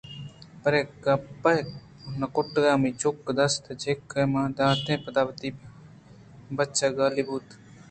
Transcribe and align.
پرے 0.61 0.81
گپّ 1.03 1.43
ءَ 1.51 2.29
کُنٹگ 2.35 2.65
منی 2.81 2.91
چُکّ 3.01 3.17
ءِ 3.29 3.37
دست 3.39 3.63
ءَ 3.71 3.79
جِکّ 3.81 4.11
مہ 4.31 4.41
داتیںءُ 4.57 5.03
پدا 5.05 5.21
وتی 5.27 5.49
بچّ 6.57 6.77
ءَ 6.87 6.95
گالی 6.97 7.23
بُوت 7.27 7.47